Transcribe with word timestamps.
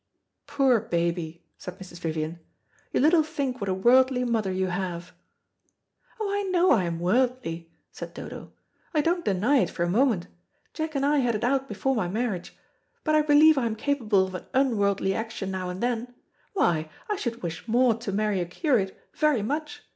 "Poor 0.47 0.79
baby," 0.79 1.43
said 1.59 1.77
Mrs. 1.77 1.99
Vivian, 1.99 2.39
"you 2.91 2.99
little 2.99 3.21
think 3.21 3.61
what 3.61 3.69
a 3.69 3.73
worldly 3.75 4.23
mother 4.23 4.51
you 4.51 4.65
have." 4.65 5.13
"Oh, 6.19 6.27
I 6.35 6.41
know 6.49 6.71
I 6.71 6.85
am 6.85 6.99
worldly," 6.99 7.69
said 7.91 8.15
Dodo. 8.15 8.51
"I 8.95 9.01
don't 9.01 9.23
deny 9.23 9.57
it 9.59 9.69
for 9.69 9.83
a 9.83 9.87
moment. 9.91 10.25
Jack 10.73 10.95
and 10.95 11.05
I 11.05 11.19
had 11.19 11.35
it 11.35 11.43
out 11.43 11.67
before 11.69 11.95
my 11.95 12.07
marriage. 12.07 12.57
But 13.03 13.13
I 13.13 13.21
believe 13.21 13.59
I 13.59 13.67
am 13.67 13.75
capable 13.75 14.25
of 14.25 14.33
an 14.33 14.45
unworldly 14.55 15.13
action 15.13 15.51
now 15.51 15.69
and 15.69 15.83
then. 15.83 16.11
Why, 16.53 16.89
I 17.07 17.15
should 17.15 17.43
wish 17.43 17.67
Maud 17.67 18.01
to 18.01 18.11
marry 18.11 18.39
a 18.39 18.45
curate 18.47 18.99
very 19.13 19.43
much. 19.43 19.83